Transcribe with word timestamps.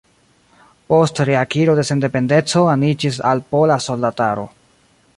Post 0.93 1.21
reakiro 1.29 1.77
de 1.81 1.85
sendependeco 1.91 2.65
aniĝis 2.73 3.23
al 3.33 3.47
Pola 3.53 3.81
Soldataro. 3.91 4.53